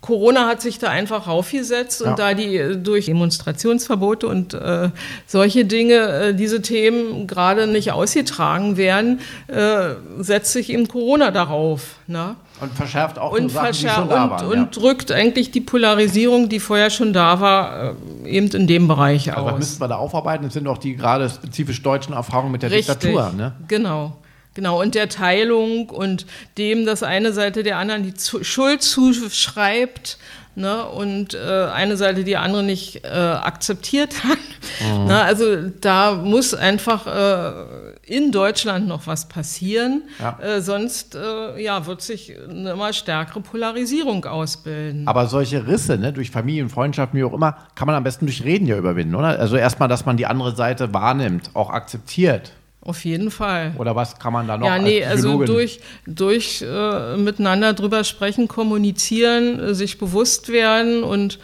[0.00, 2.14] Corona hat sich da einfach raufgesetzt und ja.
[2.16, 4.90] da die äh, durch Demonstrationsverbote und äh,
[5.26, 11.96] solche Dinge, äh, diese Themen gerade nicht ausgetragen werden, äh, setzt sich eben Corona darauf.
[12.06, 12.36] Ne?
[12.62, 14.46] Und verschärft auch und Sachen, verschärft, die schon da waren.
[14.46, 14.62] Und, ja.
[14.62, 17.94] und drückt eigentlich die Polarisierung, die vorher schon da war,
[18.24, 19.52] äh, eben in dem Bereich also aus.
[19.52, 20.44] Was müssten wir da aufarbeiten?
[20.44, 23.32] Das sind auch die gerade spezifisch deutschen Erfahrungen mit der Richtig, Diktatur.
[23.36, 23.52] Ne?
[23.68, 24.16] Genau.
[24.54, 26.26] Genau, und der Teilung und
[26.58, 28.12] dem, dass eine Seite der anderen die
[28.44, 30.18] Schuld zuschreibt
[30.54, 34.38] ne, und äh, eine Seite die andere nicht äh, akzeptiert hat.
[34.80, 35.06] Mhm.
[35.06, 40.38] Na, also da muss einfach äh, in Deutschland noch was passieren, ja.
[40.40, 45.06] Äh, sonst äh, ja, wird sich eine immer stärkere Polarisierung ausbilden.
[45.06, 48.42] Aber solche Risse ne, durch Familien, Freundschaften, wie auch immer, kann man am besten durch
[48.42, 49.38] Reden ja überwinden, oder?
[49.38, 52.52] Also erstmal, dass man die andere Seite wahrnimmt, auch akzeptiert.
[52.84, 53.74] Auf jeden Fall.
[53.78, 54.66] Oder was kann man da noch?
[54.66, 61.38] Ja, nee, also durch, durch äh, miteinander drüber sprechen, kommunizieren, äh, sich bewusst werden und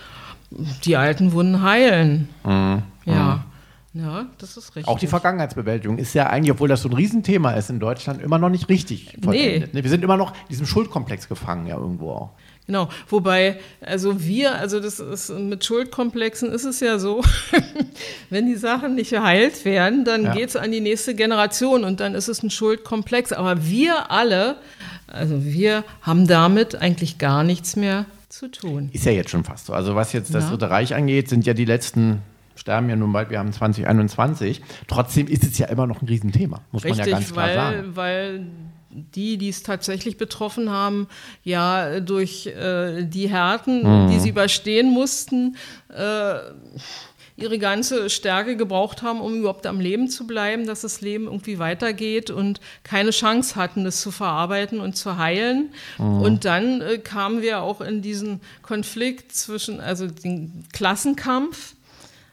[0.85, 2.29] die alten Wunden heilen.
[2.45, 2.83] Mhm.
[3.05, 3.37] Ja.
[3.37, 3.48] Mhm.
[3.95, 4.87] Ja, das ist richtig.
[4.87, 8.39] Auch die Vergangenheitsbewältigung ist ja eigentlich, obwohl das so ein Riesenthema ist in Deutschland, immer
[8.39, 9.73] noch nicht richtig vollendet.
[9.73, 9.83] Nee.
[9.83, 12.31] Wir sind immer noch in diesem Schuldkomplex gefangen, ja, irgendwo auch.
[12.67, 17.25] Genau, wobei, also wir, also das ist mit Schuldkomplexen ist es ja so,
[18.31, 20.35] wenn die Sachen nicht geheilt werden, dann ja.
[20.35, 23.33] geht es an die nächste Generation und dann ist es ein Schuldkomplex.
[23.33, 24.57] Aber wir alle,
[25.07, 28.91] also wir haben damit eigentlich gar nichts mehr zu tun.
[28.93, 29.73] Ist ja jetzt schon fast so.
[29.73, 30.51] Also was jetzt das ja.
[30.51, 32.21] Dritte Reich angeht, sind ja die letzten
[32.59, 34.61] sterben ja nun bald, wir haben 2021.
[34.87, 37.55] Trotzdem ist es ja immer noch ein Riesenthema, muss Richtig, man ja ganz klar weil,
[37.55, 37.97] sagen.
[37.97, 38.47] Weil
[38.91, 41.09] die, die es tatsächlich betroffen haben,
[41.45, 44.11] ja durch äh, die Härten, mhm.
[44.11, 45.57] die sie überstehen mussten,
[45.95, 46.35] äh,
[47.37, 51.61] ihre ganze Stärke gebraucht haben, um überhaupt am Leben zu bleiben, dass das Leben irgendwie
[51.61, 55.71] weitergeht und keine Chance hatten, das zu verarbeiten und zu heilen.
[55.99, 56.21] Mhm.
[56.21, 61.77] Und dann äh, kamen wir auch in diesen Konflikt zwischen, also den Klassenkampf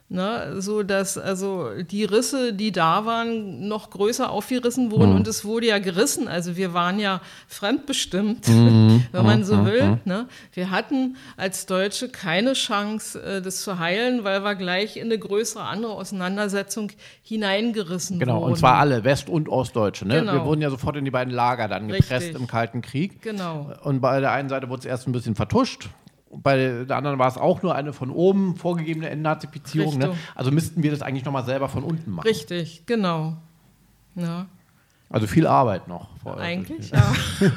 [0.08, 5.15] Ne, so dass also die Risse, die da waren, noch größer aufgerissen wurden mhm.
[5.15, 6.28] und es wurde ja gerissen.
[6.28, 9.04] Also wir waren ja fremdbestimmt, mhm.
[9.12, 9.65] wenn man so mhm.
[9.65, 9.84] will.
[9.84, 10.00] Mhm.
[10.06, 10.28] Ne?
[10.54, 15.18] Wir hatten als Deutsche keine Chance, äh, das zu heilen, weil wir gleich in eine
[15.18, 16.91] größere andere Auseinandersetzung
[17.24, 18.41] hineingerissen genau, wurden.
[18.41, 20.08] Genau, und zwar alle, West- und Ostdeutsche.
[20.08, 20.20] Ne?
[20.20, 20.34] Genau.
[20.34, 22.39] Wir wurden ja sofort in die beiden Lager dann gepresst Richtig.
[22.39, 23.24] im Kalten Krieg.
[23.24, 23.74] Genau.
[23.82, 25.89] Und bei der einen Seite wurde es erst ein bisschen vertuscht
[26.32, 29.98] bei der anderen war es auch nur eine von oben vorgegebene Entnazifizierung.
[29.98, 30.16] Ne?
[30.34, 32.28] Also müssten wir das eigentlich nochmal selber von unten machen.
[32.28, 33.38] Richtig, genau.
[34.16, 34.48] Ja.
[35.10, 36.10] Also viel Arbeit noch.
[36.38, 37.14] Eigentlich, ja.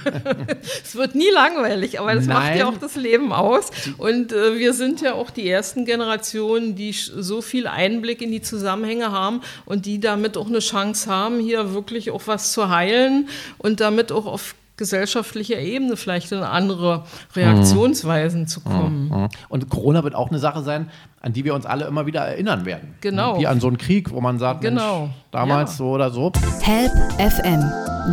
[0.82, 2.36] es wird nie langweilig, aber das Nein.
[2.36, 3.70] macht ja auch das Leben aus.
[3.96, 8.42] Und äh, wir sind ja auch die ersten Generationen, die so viel Einblick in die
[8.42, 13.30] Zusammenhänge haben und die damit auch eine Chance haben, hier wirklich auch was zu heilen
[13.56, 17.04] und damit auch auf gesellschaftlicher Ebene vielleicht in andere
[17.36, 18.46] Reaktionsweisen mhm.
[18.46, 19.08] zu kommen.
[19.08, 19.28] Mhm.
[19.50, 20.88] Und Corona wird auch eine Sache sein,
[21.20, 22.94] an die wir uns alle immer wieder erinnern werden.
[23.02, 23.38] Genau.
[23.38, 25.00] Wie an so einen Krieg, wo man sagt, genau.
[25.00, 25.76] Mensch, damals ja.
[25.76, 26.32] so oder so.
[26.62, 27.62] Help FM,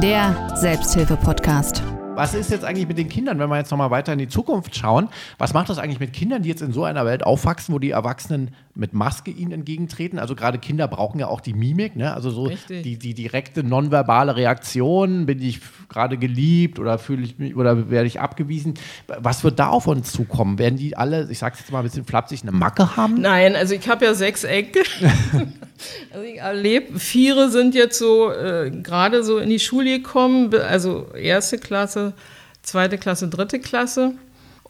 [0.01, 1.81] der Selbsthilfe-Podcast.
[2.15, 4.75] Was ist jetzt eigentlich mit den Kindern, wenn wir jetzt nochmal weiter in die Zukunft
[4.75, 5.09] schauen?
[5.37, 7.91] Was macht das eigentlich mit Kindern, die jetzt in so einer Welt aufwachsen, wo die
[7.91, 10.19] Erwachsenen mit Maske ihnen entgegentreten?
[10.19, 12.13] Also gerade Kinder brauchen ja auch die Mimik, ne?
[12.13, 15.25] also so die, die direkte nonverbale Reaktion.
[15.25, 18.73] Bin ich gerade geliebt oder fühle ich mich oder werde ich abgewiesen?
[19.07, 20.59] Was wird da auf uns zukommen?
[20.59, 23.21] Werden die alle, ich sage es jetzt mal ein bisschen flapsig, eine Macke haben?
[23.21, 24.83] Nein, also ich habe ja sechs Enkel.
[26.11, 31.07] also ich erlebe, vier sind jetzt so äh, gerade so in die Schule gekommen, also
[31.13, 32.13] erste Klasse,
[32.61, 34.15] zweite Klasse, dritte Klasse.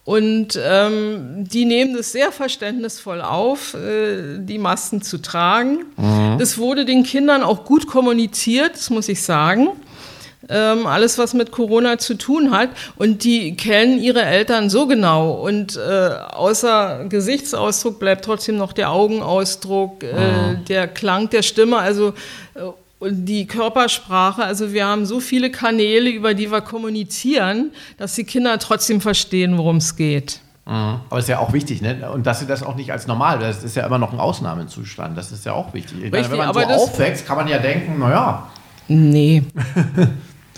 [0.06, 5.86] Und ähm, die nehmen es sehr verständnisvoll auf, äh, die Masken zu tragen.
[5.98, 6.38] Mhm.
[6.38, 9.70] Das wurde den Kindern auch gut kommuniziert, das muss ich sagen.
[10.48, 12.70] Ähm, alles, was mit Corona zu tun hat.
[12.98, 15.32] Und die kennen ihre Eltern so genau.
[15.32, 20.66] Und äh, außer Gesichtsausdruck bleibt trotzdem noch der Augenausdruck, äh, mhm.
[20.66, 21.78] der Klang der Stimme.
[21.78, 22.10] Also
[22.54, 22.60] äh,
[23.06, 28.24] und die Körpersprache, also wir haben so viele Kanäle, über die wir kommunizieren, dass die
[28.24, 30.42] Kinder trotzdem verstehen, worum es geht.
[30.66, 30.72] Mhm.
[30.72, 32.10] Aber es ist ja auch wichtig, ne?
[32.12, 35.16] Und dass sie das auch nicht als normal, das ist ja immer noch ein Ausnahmezustand,
[35.16, 36.02] das ist ja auch wichtig.
[36.02, 38.48] Richtig, meine, wenn man so aufwächst, kann man ja denken, naja.
[38.88, 39.44] Nee.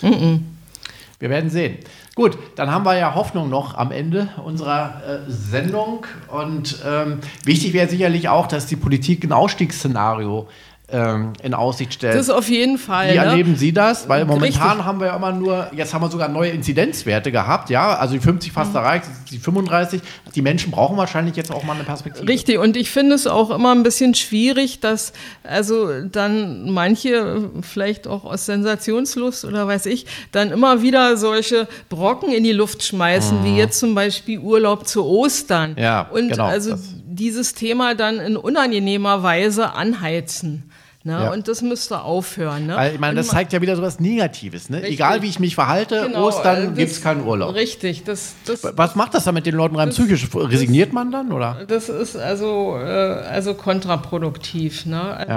[0.00, 1.76] wir werden sehen.
[2.14, 6.04] Gut, dann haben wir ja Hoffnung noch am Ende unserer äh, Sendung.
[6.26, 11.94] Und ähm, wichtig wäre sicherlich auch, dass die Politik ein Ausstiegsszenario äh, ähm, in Aussicht
[11.94, 12.14] stellt.
[12.14, 13.12] Das auf jeden Fall.
[13.12, 13.24] Wie ne?
[13.24, 14.08] erleben Sie das?
[14.08, 14.84] Weil momentan Richtig.
[14.86, 18.20] haben wir ja immer nur, jetzt haben wir sogar neue Inzidenzwerte gehabt, ja, also die
[18.20, 18.76] 50 fast mhm.
[18.76, 20.00] erreicht, die 35.
[20.34, 22.26] Die Menschen brauchen wahrscheinlich jetzt auch mal eine Perspektive.
[22.26, 28.06] Richtig, und ich finde es auch immer ein bisschen schwierig, dass also dann manche, vielleicht
[28.06, 33.40] auch aus Sensationslust oder weiß ich, dann immer wieder solche Brocken in die Luft schmeißen,
[33.40, 33.44] mhm.
[33.44, 35.76] wie jetzt zum Beispiel Urlaub zu Ostern.
[35.78, 40.70] Ja, und genau, also dieses Thema dann in unangenehmer Weise anheizen.
[41.08, 41.14] Ne?
[41.14, 41.32] Ja.
[41.32, 42.66] Und das müsste aufhören.
[42.66, 42.76] Ne?
[42.76, 44.68] Weil, ich meine, das zeigt ja wieder so was Negatives.
[44.68, 44.82] Ne?
[44.82, 47.54] Egal, wie ich mich verhalte, genau, Ostern äh, gibt es keinen Urlaub.
[47.54, 48.04] Richtig.
[48.04, 50.28] Das, das, was macht das dann mit den Leuten rein das, psychisch?
[50.34, 51.32] Resigniert man dann?
[51.32, 51.64] Oder?
[51.66, 54.84] Das ist also, äh, also kontraproduktiv.
[54.84, 55.00] Ne?
[55.00, 55.32] Also,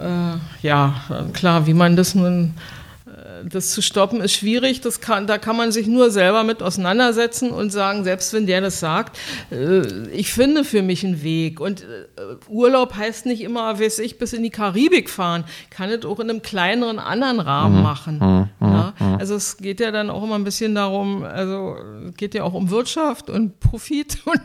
[0.00, 0.32] ja.
[0.32, 0.94] Äh, ja,
[1.32, 2.54] klar, wie man das nun
[3.44, 4.80] das zu stoppen ist schwierig.
[4.80, 8.60] Das kann, da kann man sich nur selber mit auseinandersetzen und sagen, selbst wenn der
[8.60, 9.18] das sagt,
[9.50, 11.60] äh, ich finde für mich einen Weg.
[11.60, 11.86] Und äh,
[12.48, 15.44] Urlaub heißt nicht immer, weiß ich, bis in die Karibik fahren.
[15.70, 17.82] Kann es auch in einem kleineren anderen Rahmen mhm.
[17.82, 18.18] machen.
[18.18, 18.66] Mhm.
[18.66, 18.94] Ja?
[18.98, 19.14] Mhm.
[19.16, 21.76] Also es geht ja dann auch immer ein bisschen darum, also
[22.08, 24.40] es geht ja auch um Wirtschaft und Profit und,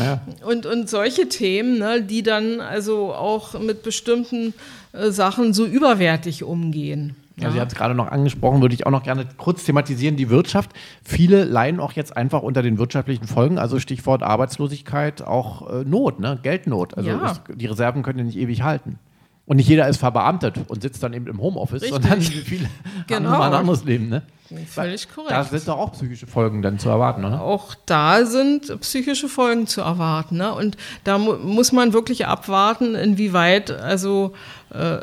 [0.00, 0.20] ja.
[0.46, 4.54] und, und solche Themen, ne, die dann also auch mit bestimmten
[4.92, 7.16] äh, Sachen so überwertig umgehen.
[7.36, 7.44] Ja.
[7.44, 10.28] Also, Sie haben es gerade noch angesprochen, würde ich auch noch gerne kurz thematisieren, die
[10.28, 10.70] Wirtschaft.
[11.02, 16.20] Viele leiden auch jetzt einfach unter den wirtschaftlichen Folgen, also Stichwort Arbeitslosigkeit, auch äh, Not,
[16.20, 16.38] ne?
[16.42, 16.96] Geldnot.
[16.96, 17.30] Also ja.
[17.30, 18.98] es, die Reserven können ja nicht ewig halten.
[19.44, 22.02] Und nicht jeder ist verbeamtet und sitzt dann eben im Homeoffice, Richtig.
[22.02, 22.68] sondern viele
[23.06, 23.30] genau.
[23.30, 24.08] haben ein anderes Leben.
[24.08, 24.22] Ne?
[24.66, 25.32] Völlig korrekt.
[25.32, 27.40] Da sind doch auch psychische Folgen dann zu erwarten, oder?
[27.40, 30.36] Auch da sind psychische Folgen zu erwarten.
[30.36, 30.52] Ne?
[30.52, 34.32] Und da mu muss man wirklich abwarten, inwieweit also
[34.72, 35.00] äh,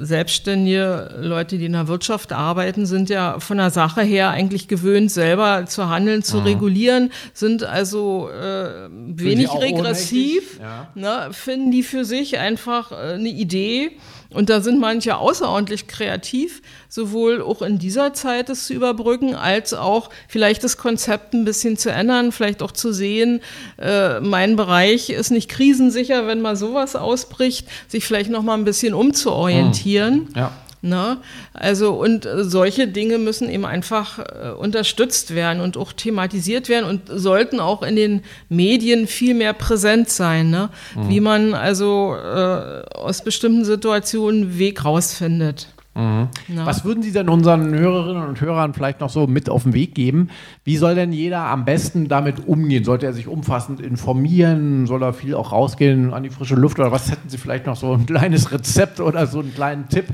[0.00, 5.12] selbstständige Leute, die in der Wirtschaft arbeiten, sind ja von der Sache her eigentlich gewöhnt,
[5.12, 6.42] selber zu handeln, zu mhm.
[6.42, 10.88] regulieren, sind also äh, wenig regressiv, ja.
[10.94, 13.92] ne, finden die für sich einfach äh, eine Idee
[14.34, 19.74] und da sind manche außerordentlich kreativ, sowohl auch in dieser Zeit es zu überbrücken, als
[19.74, 23.40] auch vielleicht das Konzept ein bisschen zu ändern, vielleicht auch zu sehen,
[23.78, 28.64] äh, mein Bereich ist nicht krisensicher, wenn mal sowas ausbricht, sich vielleicht noch mal ein
[28.64, 30.28] bisschen umzuorientieren.
[30.28, 30.28] Hm.
[30.34, 30.52] Ja.
[30.84, 31.18] Ne?
[31.54, 37.02] Also und solche Dinge müssen eben einfach äh, unterstützt werden und auch thematisiert werden und
[37.08, 40.70] sollten auch in den Medien viel mehr präsent sein, ne?
[40.96, 41.08] Mhm.
[41.08, 45.68] wie man also äh, aus bestimmten Situationen Weg rausfindet.
[45.94, 46.28] Mhm.
[46.64, 49.94] Was würden Sie denn unseren Hörerinnen und Hörern vielleicht noch so mit auf den Weg
[49.94, 50.30] geben?
[50.64, 52.82] Wie soll denn jeder am besten damit umgehen?
[52.82, 54.86] Sollte er sich umfassend informieren?
[54.86, 56.78] Soll er viel auch rausgehen an die frische Luft?
[56.78, 60.06] Oder was hätten Sie vielleicht noch so ein kleines Rezept oder so einen kleinen Tipp?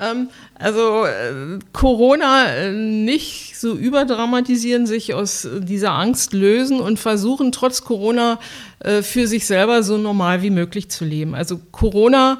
[0.00, 7.52] Ähm, also äh, Corona äh, nicht so überdramatisieren, sich aus dieser Angst lösen und versuchen
[7.52, 8.38] trotz Corona
[8.80, 11.34] äh, für sich selber so normal wie möglich zu leben.
[11.34, 12.38] Also Corona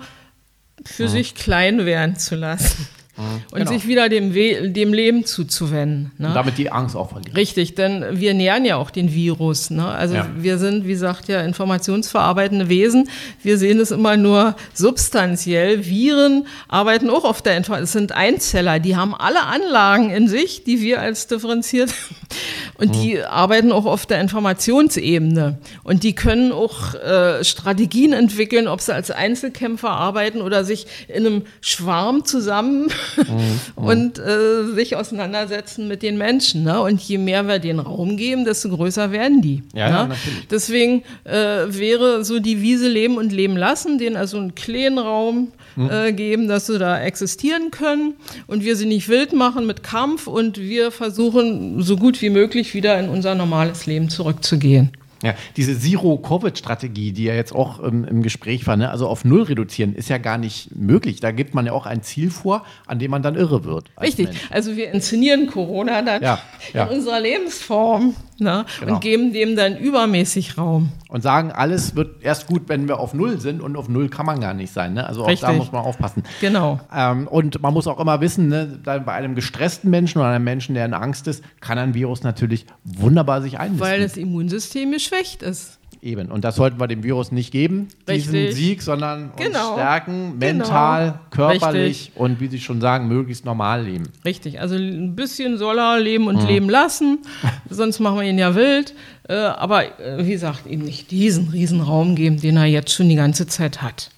[0.86, 1.08] für ja.
[1.08, 2.88] sich klein werden zu lassen.
[3.16, 3.70] Und genau.
[3.70, 6.12] sich wieder dem, We dem Leben zuzuwenden.
[6.18, 6.28] Ne?
[6.28, 7.34] Und damit die Angst auch verlieren.
[7.34, 9.70] Richtig, denn wir nähern ja auch den Virus.
[9.70, 9.86] Ne?
[9.86, 10.28] Also ja.
[10.36, 13.08] wir sind, wie gesagt, ja informationsverarbeitende Wesen.
[13.42, 15.86] Wir sehen es immer nur substanziell.
[15.86, 17.84] Viren arbeiten auch auf der Information.
[17.84, 21.94] Es sind Einzeller, die haben alle Anlagen in sich, die wir als differenziert
[22.78, 23.00] und mhm.
[23.00, 25.58] die arbeiten auch auf der Informationsebene.
[25.84, 31.26] Und die können auch äh, Strategien entwickeln, ob sie als Einzelkämpfer arbeiten oder sich in
[31.26, 33.60] einem Schwarm zusammen mhm.
[33.76, 36.64] und äh, sich auseinandersetzen mit den Menschen.
[36.64, 36.80] Ne?
[36.80, 39.62] Und je mehr wir den Raum geben, desto größer werden die.
[39.74, 39.94] Ja, ne?
[39.94, 40.48] ja natürlich.
[40.50, 45.52] Deswegen äh, wäre so die Wiese leben und leben lassen, denen also einen kleinen Raum
[45.76, 45.90] mhm.
[45.90, 48.14] äh, geben, dass sie da existieren können
[48.46, 52.74] und wir sie nicht wild machen mit Kampf und wir versuchen so gut wie möglich
[52.74, 54.90] wieder in unser normales Leben zurückzugehen.
[55.22, 58.90] Ja, diese Zero-Covid-Strategie, die ja jetzt auch ähm, im Gespräch war, ne?
[58.90, 61.20] also auf Null reduzieren, ist ja gar nicht möglich.
[61.20, 63.90] Da gibt man ja auch ein Ziel vor, an dem man dann irre wird.
[64.00, 64.26] Richtig.
[64.26, 64.40] Mensch.
[64.50, 66.38] Also wir inszenieren Corona dann ja,
[66.74, 66.84] ja.
[66.84, 68.64] in unserer Lebensform ne?
[68.80, 68.94] Genau.
[68.94, 70.90] und geben dem dann übermäßig Raum.
[71.08, 74.26] Und sagen, alles wird erst gut, wenn wir auf Null sind und auf Null kann
[74.26, 74.94] man gar nicht sein.
[74.94, 75.06] Ne?
[75.06, 75.48] Also auch Richtig.
[75.48, 76.22] da muss man aufpassen.
[76.40, 76.80] Genau.
[76.94, 80.74] Ähm, und man muss auch immer wissen, ne, bei einem gestressten Menschen oder einem Menschen,
[80.74, 83.86] der in Angst ist, kann ein Virus natürlich wunderbar sich einmischen.
[83.86, 85.78] Weil das Immunsystem geschwächt ist.
[86.02, 86.30] Eben.
[86.30, 88.30] Und das sollten wir dem Virus nicht geben, Richtig.
[88.30, 89.70] diesen Sieg, sondern genau.
[89.70, 91.18] uns stärken, mental, genau.
[91.30, 92.16] körperlich Richtig.
[92.16, 94.04] und wie Sie schon sagen, möglichst normal leben.
[94.24, 94.60] Richtig.
[94.60, 96.46] Also ein bisschen soll er leben und mhm.
[96.46, 97.18] leben lassen,
[97.70, 98.94] sonst machen wir ihn ja wild.
[99.28, 103.16] Äh, aber äh, wie gesagt, ihm nicht diesen Riesenraum geben, den er jetzt schon die
[103.16, 104.10] ganze Zeit hat.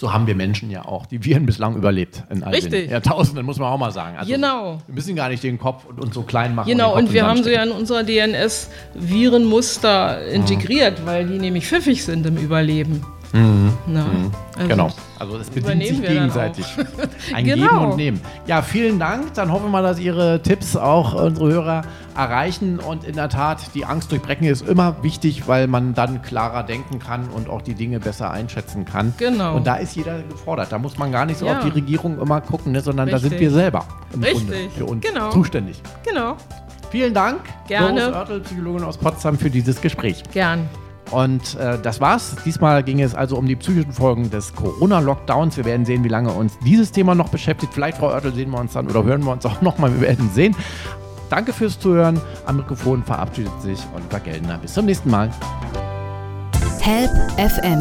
[0.00, 2.84] So haben wir Menschen ja auch die Viren bislang überlebt in all Richtig.
[2.84, 4.16] den Jahrtausenden, muss man auch mal sagen.
[4.16, 4.78] Also genau.
[4.86, 6.70] Wir müssen gar nicht den Kopf und uns so klein machen.
[6.70, 11.06] Genau, und, und wir haben so ja in unserer DNS Virenmuster integriert, mhm.
[11.06, 13.04] weil die nämlich pfiffig sind im Überleben.
[13.34, 13.76] Mhm.
[13.86, 14.30] Mhm.
[14.56, 14.90] Also genau.
[15.18, 16.64] Also es bedient sich gegenseitig.
[17.34, 17.66] Ein genau.
[17.66, 18.20] Geben und Nehmen.
[18.46, 19.34] Ja, vielen Dank.
[19.34, 21.82] Dann hoffen wir mal, dass Ihre Tipps auch unsere Hörer
[22.16, 22.78] erreichen.
[22.78, 26.98] Und in der Tat, die Angst durchbrechen ist immer wichtig, weil man dann klarer denken
[26.98, 29.14] kann und auch die Dinge besser einschätzen kann.
[29.18, 29.56] Genau.
[29.56, 30.72] Und da ist jeder gefordert.
[30.72, 31.58] Da muss man gar nicht so ja.
[31.58, 33.22] auf die Regierung immer gucken, ne, sondern Richtig.
[33.22, 34.48] da sind wir selber im Richtig.
[34.48, 35.30] Grunde für uns genau.
[35.30, 35.82] zuständig.
[36.04, 36.36] Genau.
[36.90, 38.00] Vielen Dank, Gerne.
[38.00, 40.24] Doris Oertel, Psychologin aus Potsdam, für dieses Gespräch.
[40.32, 40.68] Gern.
[41.10, 42.36] Und äh, das war's.
[42.44, 45.56] Diesmal ging es also um die psychischen Folgen des Corona-Lockdowns.
[45.56, 47.74] Wir werden sehen, wie lange uns dieses Thema noch beschäftigt.
[47.74, 49.92] Vielleicht, Frau Oertel, sehen wir uns dann oder hören wir uns auch nochmal.
[49.94, 50.54] Wir werden sehen.
[51.30, 52.20] Danke fürs Zuhören.
[52.44, 54.58] Am Mikrofon verabschiedet sich Oliver Geldner.
[54.58, 55.30] Bis zum nächsten Mal.
[56.80, 57.80] Help FM,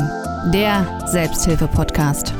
[0.53, 2.33] der Selbsthilfe-Podcast.